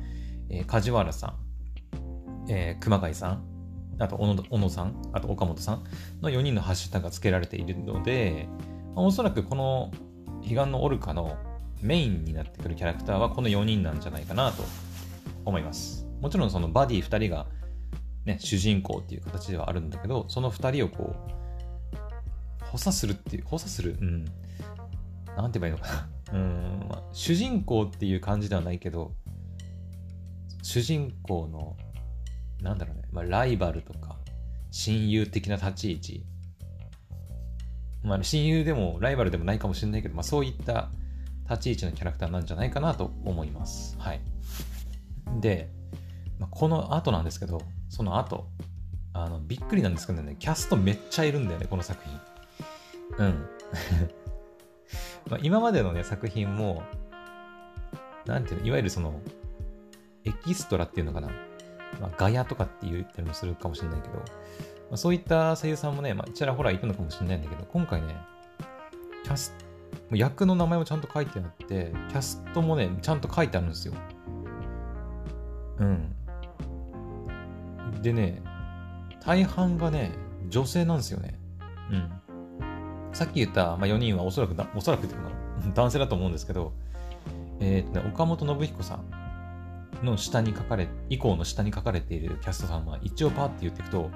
[0.49, 3.45] えー、梶原さん、えー、熊谷さん、
[3.99, 5.85] あと小野小野さん、あと岡本さん
[6.21, 8.49] の4人のハッシュタグが付けられているので、
[8.95, 9.93] まあ、おそらくこの
[10.43, 11.37] 彼岸のオルカの
[11.81, 14.65] メインになってくるキャラクターはこの4人なんじゃないかなと
[15.45, 16.07] 思います。
[16.21, 17.47] もちろんそのバディ2人が
[18.25, 24.25] ね、主人公っていう形ではあるんだけど、その二人をこう、補佐するっていう、補佐する、うん。
[25.37, 26.09] なんて言えばいいのかな。
[26.33, 29.15] うん、まあ、主人公っていう感じではないけど、
[30.63, 31.77] 主人公の、
[32.63, 34.19] なんだろうね、まあ、ライバルとか、
[34.71, 36.27] 親友的な立ち位置。
[38.03, 40.91] まあ、親友でもライバルでもないかもしれないけど、まあ、そういった
[41.49, 43.97] 立ち位置のキャラクターなんじゃないかなと思います。
[43.99, 44.21] はい。
[45.41, 45.71] で、
[46.39, 47.63] まあ、この後なんですけど、
[47.95, 48.49] その後、
[49.13, 52.21] あの、びっくりなんですけどね、キャストめっちゃいるんだよね、この作品。
[53.19, 53.47] うん。
[55.31, 56.83] まあ今までのね、作品も、
[58.27, 59.21] なんていうの、いわゆるその、
[60.25, 61.29] エキストラっていうのかな。
[62.01, 64.23] まあ、ガヤとかって言ったりもするかもしれないけど、ま
[64.95, 68.17] あ、そういった声優さんもね、まあ、ちらほらいるのかもしれないんだけど、今回ね、
[69.23, 69.55] キャス
[70.11, 73.95] 役の名前もちゃんと書いてあって、キャストもね、ちゃんと書いてあるんですよ。
[75.79, 76.17] うん。
[78.03, 78.43] でね、
[79.25, 80.13] 大半がね、
[80.49, 81.39] 女性なんですよね。
[81.91, 82.11] うん。
[83.13, 85.29] さっき言った、まあ、4人はおそらくだ、おそらくっていうか
[85.67, 86.73] な、 男性だと思うんですけど、
[87.61, 94.11] えっ、とね、岡本信彦さんの下に書かれ、以降の下に書かれているキャストさんは、一応パーって言っていくと、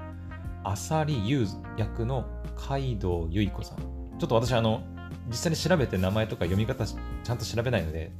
[0.63, 3.77] 浅利優役の海道由衣子さん。
[4.19, 4.81] ちょっと私、あの、
[5.29, 8.11] 実際に調べて名前とか読み方ちゃんと調べないので、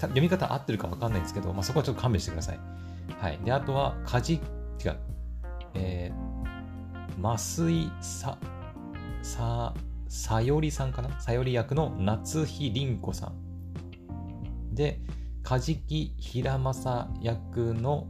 [0.00, 2.60] 読み方合ってるか分かんないんですけど、まあ、そこはちょっと勘弁してください。
[3.18, 3.38] はい。
[3.44, 3.96] で、あとは、
[4.84, 4.96] 違う、
[5.74, 8.38] えー、増井さ、
[9.22, 9.74] さ、
[10.08, 11.20] さよりさんかな？
[11.20, 14.74] さより役の夏日凛子さん。
[14.74, 15.00] で、
[15.42, 18.06] 梶木平正役の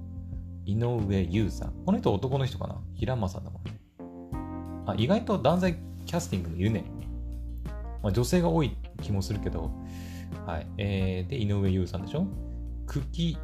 [0.64, 1.72] 井上優さん。
[1.84, 2.80] この人男の人かな？
[2.94, 3.80] 平正だもんね。
[4.86, 6.84] あ、意外と男性キャスティングもいるね。
[8.02, 9.70] まあ、女性が多い気もするけど、
[10.46, 10.66] はい。
[10.78, 12.26] えー、で、井上優さんでしょ？
[12.86, 13.36] 久喜、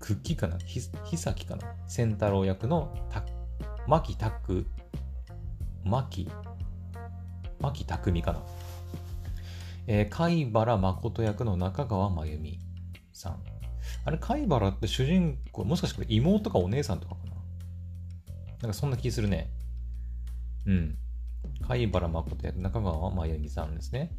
[0.00, 0.58] 久喜かな？
[0.58, 1.62] ひ、ひさきかな？
[1.86, 3.24] 仙太郎役のた、
[3.86, 4.66] 牧拓、
[5.84, 6.30] 牧、
[7.60, 8.40] 牧匠かな？
[9.86, 12.58] えー、貝原誠役の中川真由美
[13.12, 13.42] さん。
[14.04, 17.30] あれ、貝原って主人公、もしかしてこれ妹かお姉さんとかかな？
[18.62, 19.50] なんかそんな気するね。
[20.66, 20.98] うん。
[21.66, 24.12] 貝原誠役、中川真由美さんですね。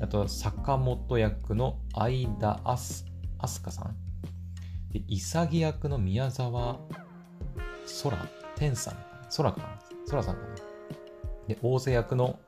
[0.00, 3.04] あと、坂本役の相田あす、
[3.38, 3.96] あすかさん。
[4.92, 6.78] で、潔役の宮沢
[8.02, 8.16] 空、
[8.56, 8.96] 天さん。
[9.36, 9.78] 空かな？
[10.08, 10.48] 空さんかな？
[11.46, 12.38] で、大瀬役の、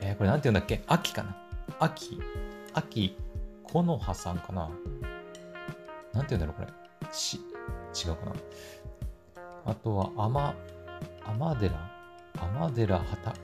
[0.00, 0.82] えー、これなんて言うんだっけ？
[0.86, 1.36] 秋かな？
[1.80, 2.20] 秋、
[2.74, 3.16] 秋、
[3.64, 4.70] 木の葉さんかな？
[6.12, 6.68] なんて言うんだろうこれ。
[7.12, 7.40] し、
[7.94, 8.32] 違うかな？
[9.66, 10.54] あとは、天、
[11.24, 11.90] 天寺？
[12.34, 13.40] 天寺畑、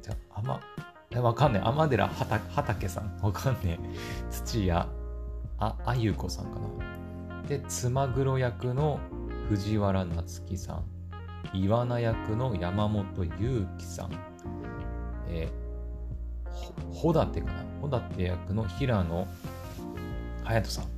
[0.00, 0.60] じゃ、天、
[1.10, 1.68] え、わかんねえ。
[1.68, 3.18] 天寺畑畑さん。
[3.20, 4.30] わかんねえ。
[4.30, 4.88] 土屋、
[5.58, 7.01] あ、あゆこさんかな？
[7.52, 8.98] して妻黒役の
[9.48, 10.84] 藤原夏樹さん
[11.52, 14.12] イワナ役の山本裕貴さん、
[15.28, 17.34] えー、ほかな
[17.80, 19.26] ほだ役の平野
[20.44, 20.88] 隼人さんっ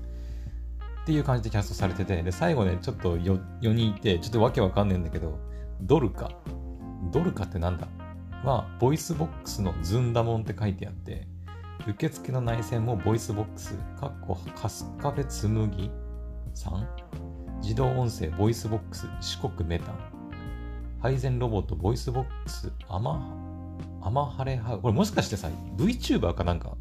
[1.06, 5.38] ていう感じでキャストされててで最後ねちょっと 4, 4人いてちょっとわけわかんないんだけど
[5.80, 6.30] ドルカ。
[7.12, 7.86] ドルカってなんだ？
[8.44, 11.26] はボイスボックスのずんだもんって書いてあって
[11.86, 15.90] 受付の内線もボイスボックス、かっこ、カスカフェ紬
[16.54, 19.94] 3自動音声 VOICEVOX 四国めたん。
[21.00, 24.80] 配膳ロボット VOICEVOX 雨晴はう。
[24.80, 26.76] これもしかしてさ VTuber かなんか？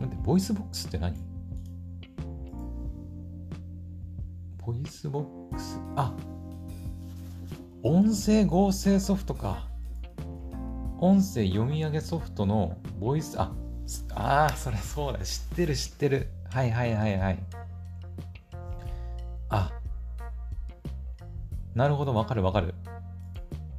[0.00, 1.14] なんで VOICEVOX って何？
[4.58, 5.80] VOICEVOX？
[5.96, 6.14] あ
[7.82, 9.68] 音声合成ソフトか。
[10.98, 13.52] 音声読み上げソフトのボイス、あ
[14.14, 15.18] あそれそうだ。
[15.20, 16.28] 知ってる知ってる。
[16.50, 17.38] はいはいはいはい。
[21.76, 22.74] なるほど、わかるわかる。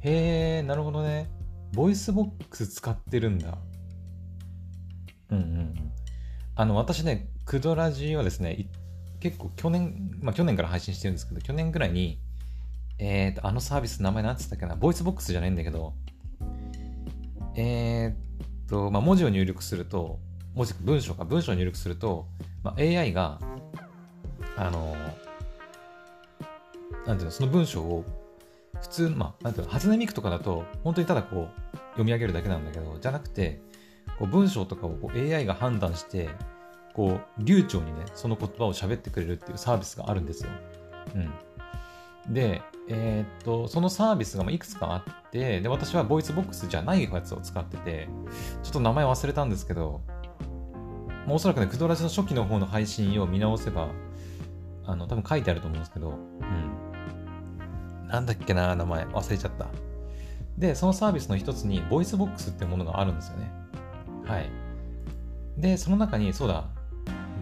[0.02, 1.28] へえ、なるほどね。
[1.72, 3.58] VOICEVOX 使ってるんだ。
[5.30, 5.74] うんうん。
[6.54, 8.68] あの、私ね、クドラジはですね、
[9.18, 12.20] 結構去年、まあ去年から配信してるんですけど、去年ぐらいに、
[13.00, 15.94] えーと、あのサービス名前なんつったっけな、 VOICEVOX じゃないんだけど、
[17.56, 20.20] えーと、まあ文字を入力すると、
[20.54, 22.28] 文字、文章か、文章を入力すると、
[22.62, 23.40] まあ、AI が、
[24.56, 24.94] あの、
[27.08, 28.04] なんていうの、その文章を
[28.82, 33.62] 普通、まあ、なんていうの、初音ミクとかだと、本当にただこう、読み上げるだけなんだけど、じゃなくて、
[34.18, 36.28] こう文章とかをこう AI が判断して、
[36.92, 40.50] こう、流暢にね、その言葉を喋ってくれるっていうサービスがあるんですよ。
[41.14, 42.34] うん。
[42.34, 44.96] で、えーっと、そのサービスがいくつかあ
[45.28, 48.08] って、で、私は VOICEVOXじゃないやつを使ってて、
[48.62, 50.02] ちょっと名前忘れたんですけど、
[51.26, 53.88] まあ、おそらくね、クドラジの初期の方の配信を見直せば、
[54.84, 56.77] あの、多分書いてあると思うんですけど、うん。
[58.08, 59.04] なんだっけな、名前。
[59.06, 59.66] 忘れちゃった。
[60.56, 63.50] で、そのサービスの一つに、 VOICEVOXってものがあるんですよね。
[64.24, 64.50] はい。
[65.56, 66.64] で、その中に、そうだ、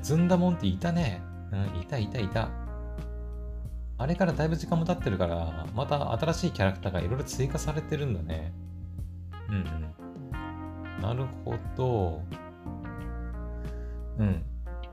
[0.03, 1.23] ずんだもんっていたね。
[1.53, 2.49] うん、いたいたいた。
[3.99, 8.53] あれからだいぶ時間も経ってるから、また新しいキャラクターがいろいろ追加されてるんだね。
[9.49, 11.03] うんうん。
[11.03, 12.23] なるほど。
[14.19, 14.45] うん。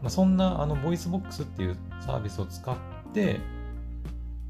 [0.02, 2.76] まあ、そんな、あの、 VOICEVOX っていうサービスを使っ
[3.14, 3.40] て、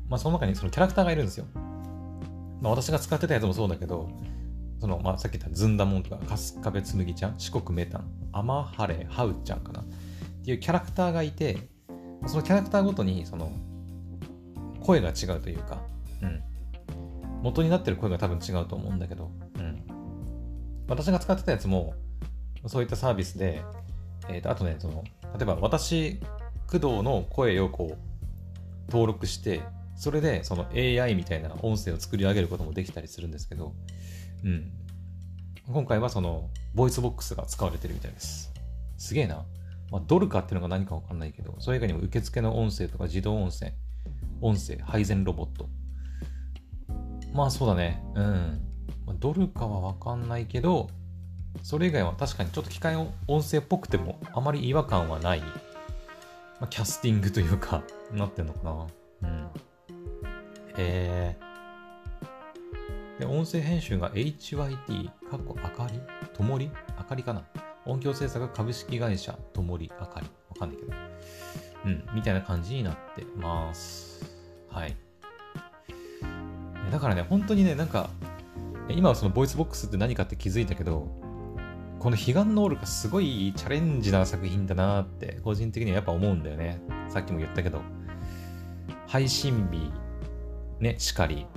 [0.10, 1.46] まあ、その中にそのキャラクターがいるんですよ。
[2.62, 4.10] まあ、私が使ってたやつもそうだけど、
[4.80, 9.82] その、まあ、さっき言ったずんだもんとか、春日部つむぎちゃん、四国めたん、アマハレ、ハウちゃんかな。
[9.82, 9.84] っ
[10.44, 11.58] ていうキャラクターがいて、
[12.28, 13.52] そのキャラクターごとに、その、
[14.82, 15.82] 声が違うというか、
[16.22, 16.44] うん。
[17.42, 19.84] 元になってる声が多分違うと思うんだけど、うん。
[20.88, 21.94] 私が使ってたやつも、
[22.68, 23.64] そういったサービスで、
[24.30, 25.04] えっ、と、あとね、その、
[25.38, 26.20] 例えば私、
[26.68, 29.62] 工藤の声をこう、登録して、
[29.96, 33.74] それでその AI みたいな音声を作り上げることもできたりするんですけど、
[34.44, 34.72] うん。
[35.72, 38.52] 今回はその、 VOICEVOX が使われてるみたいです。
[38.98, 39.46] すげえな。
[39.92, 43.74] まあ、ドルカっていうのが何かわかんないけど、それ以外にも受付の音声とか自動音声、
[44.42, 45.70] 音声、配膳ロボット。
[47.34, 48.04] まあそうだね。
[48.16, 48.62] うん。
[49.06, 50.90] まあ、ドルかはわかんないけど、
[51.62, 55.48] それ以外は確かにちょっと機械音声っぽくてもあまり違和感はない、ま
[56.62, 58.88] あ、キャスティングというか、なってんのかな。
[59.30, 59.48] うん。
[60.78, 63.20] えー。
[63.20, 66.00] で、音声編集が HYT、かっこあかり？
[66.34, 66.72] ともり？
[66.98, 67.44] あかりかな？
[67.86, 70.28] 音響制作株式会社ともりあかり。
[70.50, 70.94] わかんないけど。
[71.86, 74.26] うん、みたいな感じになってます。
[74.70, 74.96] はい。
[76.92, 78.10] だからね、本当にね、なんか、
[78.90, 81.08] 今はその VOICEVOX って何かって気づいたけど、
[82.00, 86.82] この彼岸のオールがすごいチャレンジな作品だなって、個人的にはやっぱ思うんだよね。
[87.10, 87.82] さっきも言ったけど、
[89.08, 89.92] 配信日、
[90.84, 91.48] ね、しかり。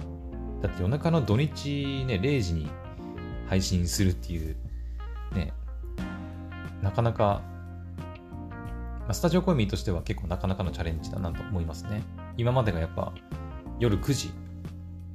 [0.62, 2.70] だって夜中の土日ね、0時に
[3.48, 4.56] 配信するっていう、
[5.34, 5.52] ね、
[6.80, 7.42] なかなか、
[9.00, 12.02] まあ、スタジオコミとしては結構なかなかのチャレンジだなと思いますね。
[12.36, 13.12] 今までがやっぱ
[13.80, 14.30] 夜9時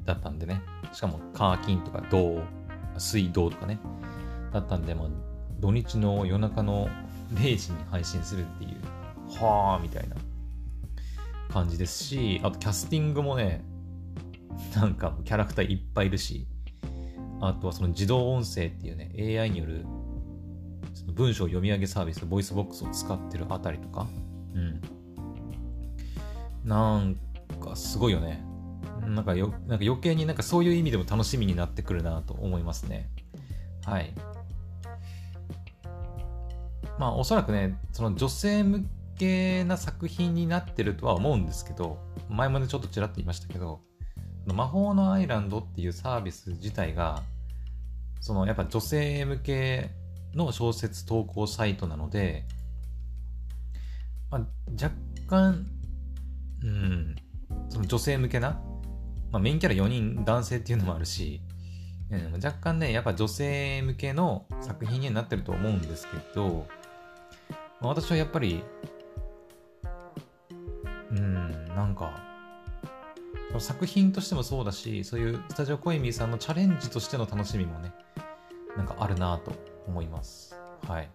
[0.05, 0.61] だったんでね。
[0.91, 2.43] しかも、カーキンとか、銅、
[2.97, 3.79] 水道とかね。
[4.51, 5.07] だったんで、まあ、
[5.61, 6.89] 土日の夜中の
[7.33, 8.71] 0時に配信するっていう、
[9.41, 10.17] はあみたいな
[11.49, 13.63] 感じですし、あとキャスティングもね、
[14.75, 16.47] なんかキャラクターいっぱいいるし、
[17.39, 19.85] あとはその自動音声っていうね、AI による
[20.93, 24.07] その文章読み上げサービス、 VOICEVOX を使ってるあたりとか、
[24.53, 24.81] うん。
[26.63, 27.15] なん
[27.59, 28.45] かすごいよね。
[29.01, 33.09] なんかよなんか余計になんかそういう意味でも楽しみになってくるなと思いますね。
[33.85, 34.13] はい。
[36.99, 38.85] まあおそらくね、その女性向
[39.17, 41.97] けな作品になってるとは思うんですけど、
[42.29, 43.81] 前もねちょっとちらっと言いましたけど、
[44.45, 47.23] 魔法のアイランドっていうサービス自体が、
[48.19, 49.91] そのやっぱ女性向け
[50.33, 52.45] の小説投稿サイトなので、
[54.29, 54.41] まあ、
[54.81, 54.95] 若
[55.27, 55.67] 干、
[56.63, 57.15] うん、
[57.69, 58.61] その女性向けな
[59.31, 61.41] まあ、メインキャラ4人男性っていうのもあるし、
[62.11, 66.67] うん、若干ね、やっぱ女性向けの作品になってると思うんですけど、
[67.79, 68.63] まあ、私はやっぱり、
[71.11, 72.30] うん、なんか、
[73.59, 77.93] 作品としてもそうだし、そういうスタジオコイミーさんのチャレンジとしての楽しみもね、
[78.77, 79.53] なんかあるなと
[79.87, 80.55] 思います。
[80.87, 81.09] はい。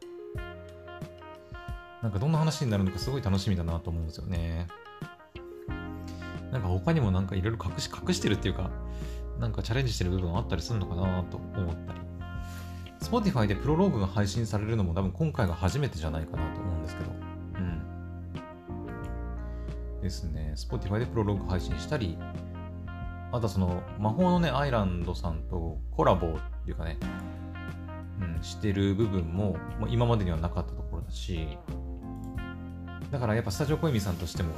[2.03, 4.69] なんかどんな話になるのかすごい楽しみだなと思うんですよね。
[6.53, 8.71] なんか他にもなんかいろいろ隠し、隠してるっていうか、
[9.41, 12.01] なんかチャレンジしてる部分あったりするのかなと思ったり。
[13.01, 17.26] Spotify でプロローグが配信されるのも多分今回が初めてじゃないかなと思うんですけど。
[20.07, 20.55] ですね。
[20.57, 22.17] Spotify でプロローグ配信したり、
[23.33, 26.31] あとその魔法のね、アイランドさんとコラボっ
[26.65, 26.97] ていうかね、
[28.21, 31.59] うん、してる部分も、もう今までにはなかったところだし、
[33.11, 34.55] だからやっぱスタジオコイミさんとしても、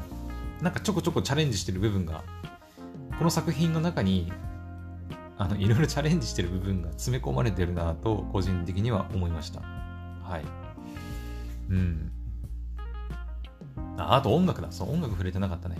[0.61, 2.23] なんかちょこちょこチャレンジしてる部分が、
[3.19, 4.31] この作品の中に、
[5.39, 9.61] あの、いろいろチャレンジしてる部分が詰め込まれてるなと、個人的には思いました。
[9.61, 10.45] はい。
[11.71, 12.13] うん。
[13.99, 14.71] あ、あと音楽だ。
[14.71, 15.77] そう、音楽触れてなかったね。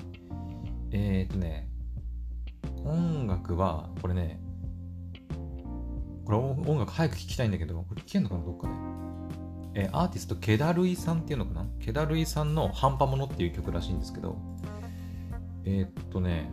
[0.91, 1.69] えー、っとね、
[2.85, 4.41] 音楽は、これね、
[6.25, 8.69] これ音楽早く聴きたいんだけど、これ聴けんのかなどっか
[9.75, 9.81] で。
[9.81, 11.67] えー、アーティスト、ケダルイさんっていうのかな？
[11.79, 14.37] ケダルイさんの半端ものっていう曲らしいんですけど、
[15.65, 16.51] えー、っとね、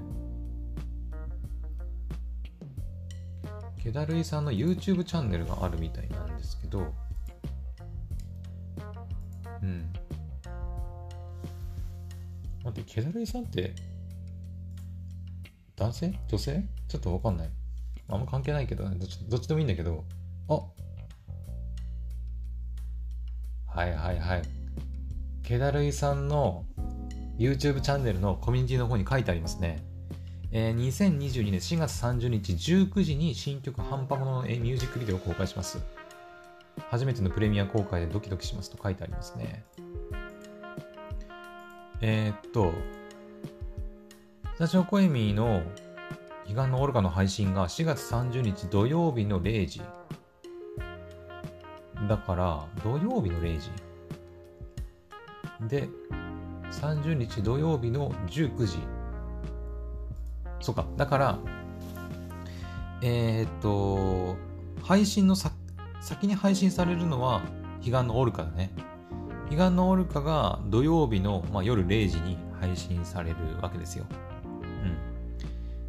[3.81, 6.93] ケダルイさんの YouTube チャンネルがあるみたいなんですけど、
[9.61, 9.93] うん。
[12.75, 13.73] 待って、ケダルイさんって、
[15.75, 16.19] 男性？
[16.27, 16.63] 女性？
[16.87, 17.49] ちょっとわかんない。
[18.07, 20.03] あんま関係ないけど、どっちどっちでもいいんだけど、
[20.49, 20.53] あ
[23.75, 24.41] はいはいはい。
[25.43, 26.65] ケダルイさんの
[27.37, 29.83] YouTube チャンネルのコミュニティの方に書いてありますね。
[30.51, 35.79] えー、2022年4月30日19時に新曲半端もののミュージックビデオを公開します。
[36.89, 39.65] 初めてのプレミア公開でドキドキしますと書いてありますね。
[42.01, 42.73] えー、っと、
[44.55, 45.63] スタジオコエミーの
[46.47, 49.81] 彼岸のオルガの配信が4月30日土曜日の0時。
[52.09, 53.69] だから、土曜日の0時。
[55.67, 55.89] で、
[56.71, 58.77] 30日土曜日の19時。
[60.59, 60.85] そうか。
[60.97, 61.39] だから、
[63.01, 64.35] えー、っと、
[64.83, 65.51] 配信のさ
[66.01, 67.41] 先に配信されるのは、
[67.79, 68.71] 彼岸のオルカだね。
[69.49, 74.05] 彼岸のオルカが土曜日の、まあ、夜0時に配信されるわけですよ。
[74.43, 74.97] うん。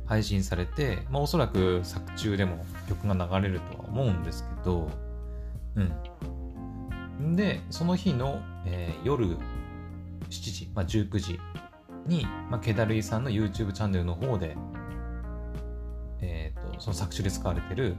[0.06, 4.90] 配信されて、まあ、おそらく作中でも曲が流れるとは思うんですけど、
[5.76, 7.36] うん。
[7.36, 9.38] で、その日の、えー、夜7
[10.28, 11.40] 時、まあ、19時
[12.06, 14.56] に、まあ、ケダルイさんの YouTube チャンネルの方で、
[16.20, 17.96] えっ、ー、と、その作中で使われてる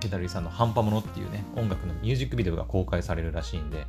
[0.00, 3.86] ケダルイさんのハンパモノっていうね、音楽のミュージックビデオが公開されるらしいんで、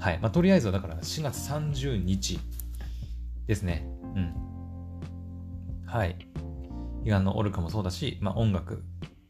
[0.00, 0.18] はい。
[0.18, 2.40] まあ、とりあえずはだから4月30日
[3.46, 3.86] ですね。
[4.16, 4.34] うん。
[5.86, 6.16] はい。
[7.04, 8.82] 彼岸のオルカもそうだし、まあ、音楽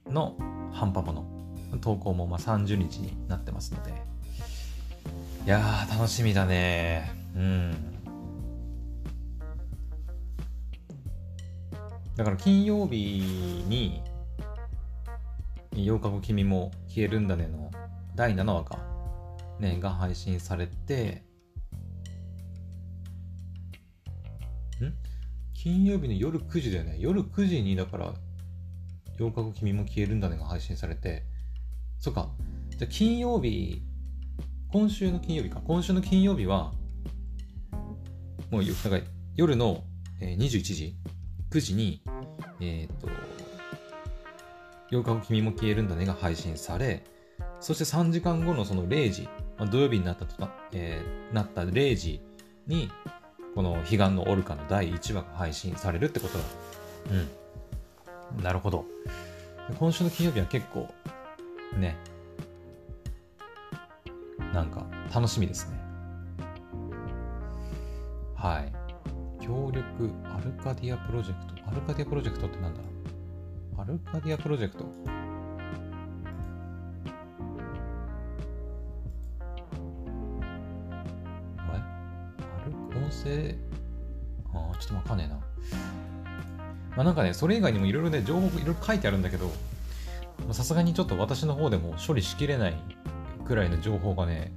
[0.09, 0.37] の
[0.73, 3.93] ハンパモノ投稿もまあ30日になってますので。
[5.45, 7.11] いやー、楽しみだね。
[7.35, 7.75] うん。
[12.17, 14.03] だから金曜日に、
[15.73, 17.71] 8日後君も消えるんだねの
[18.15, 18.90] 第7話か、
[19.61, 21.25] ね、が配信されて、
[24.83, 24.93] ん？
[25.55, 26.97] 金曜日の夜9時だよね。
[26.99, 28.15] 夜9時に、だから、
[29.19, 31.25] 8日後君も消えるんだねが配信されて、
[31.99, 32.31] そっか。
[32.71, 33.83] じゃ金曜日、
[34.73, 35.61] 今週の金曜日か。
[35.65, 36.73] 今週の金曜日は、
[38.51, 39.03] もう、だから
[39.37, 39.85] 夜の
[40.21, 40.95] え21時、
[41.51, 42.03] 9時に、
[42.61, 43.09] えっ、と、
[44.91, 47.03] 8日後君も消えるんだねが配信され、
[47.59, 49.29] そして3時間後のその0時、
[49.61, 52.23] まあ、土曜日になったとな、えー、なった0時
[52.67, 52.91] に、
[53.55, 56.45] この彼岸のオルカの第1話が配信されるってことだ。
[58.39, 58.43] うん。
[58.43, 58.87] なるほど。
[59.79, 60.89] 今週の金曜日は結構、
[61.77, 61.97] ね、
[64.55, 65.79] なんか楽しみですね。
[68.35, 68.73] はい。
[69.45, 71.69] 協力アルカディアプロジェクト。
[71.69, 72.81] アルカディアプロジェクトってなんだ？
[73.79, 74.87] アルカディアプロジェクト。
[83.25, 83.55] れ音声、
[84.55, 85.37] ああ、ちょっとわかんねえな。
[86.97, 89.51] まあなんかね、それ以外にもいろいろね、情報いろいろ書いてあるんだけど、
[90.53, 92.77] さすがにちょっと私の方でも処理しきれない
[93.47, 94.53] くらいの情報がね、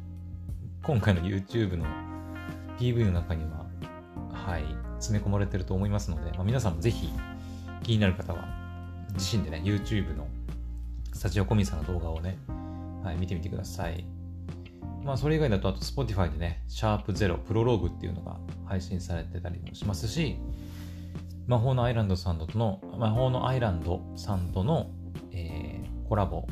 [0.83, 1.85] 今回の YouTube の
[2.79, 3.65] PV の中には、
[4.31, 4.63] はい、
[4.95, 7.09] 詰め込まれてると思いますので、まあ、皆さんもぜひ
[7.83, 8.47] 気になる方は、
[9.13, 10.27] 自身でね、YouTube の
[11.13, 12.37] スタジオコミさんの動画をね、
[13.03, 14.12] はい、見てみてください。
[15.03, 20.37] まあ、それ以外だと、あと Spotify でね、シャープゼロプロローグっていうのが配信されてたりもしますし、
[21.47, 24.91] 魔法のアイランドさんとの、魔法のアイランドさんとの
[25.33, 26.47] えー、コラボ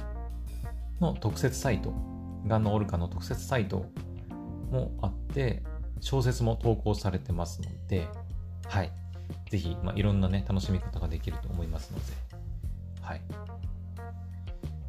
[0.99, 1.93] の特設サイト、
[2.47, 3.85] ガンのオルカの特設サイト
[4.71, 5.63] もあって、
[5.99, 8.07] 小説も投稿されてますので、
[8.67, 8.91] はい。
[9.49, 12.05] ぜひ、まあ、いろんなね、楽しみ方ができると思いますので、
[13.01, 13.21] はい。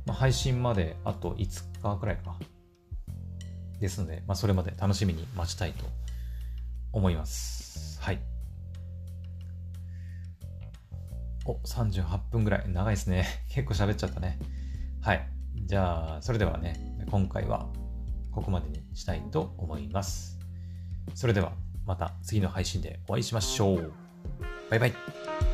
[0.06, 2.36] まあ、配信まであと5日くらいか。
[3.82, 5.84] ですので、まあ、それまで楽しみに待ちたいと
[6.92, 8.00] 思います。
[8.00, 8.20] はい。
[11.44, 12.68] お、38分ぐらい。
[12.68, 13.26] 長いですね。
[13.50, 14.38] 結構喋っちゃったね。
[15.00, 15.28] はい。
[15.66, 17.68] じゃあ、それではね、今回は
[18.30, 20.38] ここまでにしたいと思います。
[21.14, 21.52] それでは、
[21.84, 23.92] また次の配信でお会いしましょう。
[24.70, 25.51] バイバイ。